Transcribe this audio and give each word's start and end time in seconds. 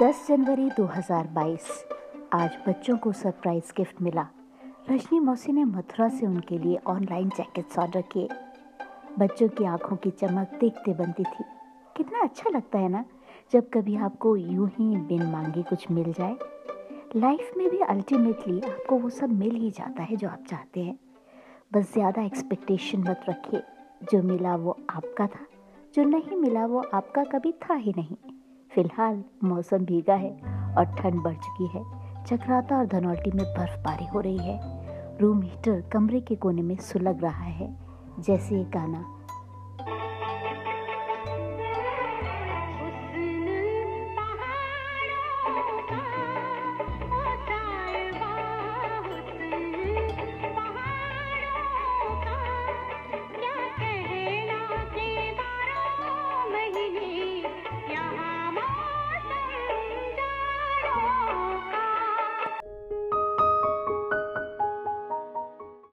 10 0.00 0.28
जनवरी 0.28 0.70
2022 0.70 1.66
आज 2.32 2.50
बच्चों 2.68 2.96
को 2.96 3.12
सरप्राइज़ 3.12 3.72
गिफ्ट 3.76 4.02
मिला। 4.02 4.26
रजनी 4.90 5.20
मौसी 5.20 5.52
ने 5.52 5.64
मथुरा 5.64 6.08
से 6.08 6.26
उनके 6.26 6.58
लिए 6.58 6.78
ऑनलाइन 6.86 7.28
जैकेट्स 7.28 7.78
ऑर्डर 7.78 8.00
किए। 8.00 8.28
बच्चों 9.18 9.48
की 9.48 9.64
आँखों 9.64 9.96
की 9.96 10.10
चमक 10.10 10.56
देखते 10.60 10.94
बनती 10.94 11.24
थी। 11.24 11.44
कितना 11.96 12.22
अच्छा 12.22 12.50
लगता 12.50 12.78
है 12.78 12.88
ना, 12.88 13.04
जब 13.52 13.70
कभी 13.74 13.96
आपको 13.96 14.36
यूँ 14.36 14.68
ही 14.68 14.96
बिन 14.96 15.22
मांगे 15.22 15.62
कुछ 15.62 15.90
मिल 15.90 16.12
जाए। 16.12 16.36
लाइफ 17.16 17.52
में 17.56 17.70
भी 17.70 17.78
अल्टीमेटली 17.78 18.60
आपको 18.60 18.98
वो 18.98 19.10
सब 19.10 19.32
मिल 19.32 19.54
ही 19.54 19.70
जाता 19.70 20.02
है 20.02 20.16
जो 20.16 20.28
आप 20.28 20.44
चाहते 20.48 20.80
हैं। 20.80 20.98
बस 21.72 21.92
ज़्यादा 21.92 22.22
एक्सपेक्टेशन 22.22 23.00
मत 23.00 23.20
रखिए। 23.28 23.62
जो 24.12 24.22
मिला 24.22 24.56
वो 24.56 24.78
आपका 24.90 25.26
था, 25.26 25.46
जो 25.94 26.04
नहीं 26.04 26.36
मिला 26.36 26.66
वो 26.66 26.84
आपका 26.94 27.24
कभी 27.24 27.52
था 27.52 27.74
ही 27.74 27.92
नहीं। 27.96 28.39
फ़िलहाल 28.70 29.22
मौसम 29.44 29.84
भीगा 29.84 30.14
है 30.14 30.30
और 30.78 30.84
ठंड 30.98 31.22
बढ़ 31.22 31.34
चुकी 31.34 31.66
है। 31.68 31.82
चक्राता 32.26 32.76
और 32.78 32.86
धनौल्टी 32.86 33.30
में 33.30 33.44
बर्फबारी 33.46 34.06
हो 34.06 34.20
रही 34.20 34.38
है। 34.38 35.18
रूम 35.20 35.40
हीटर 35.42 35.80
कमरे 35.92 36.20
के 36.20 36.34
कोने 36.34 36.62
में 36.62 36.76
सुलग 36.78 37.24
रहा 37.24 37.44
है, 37.44 37.68
जैसे 38.20 38.54
ये 38.56 38.64
गाना 38.64 39.04